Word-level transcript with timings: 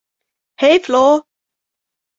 Hej 0.61 0.81
Flo! 0.85 1.05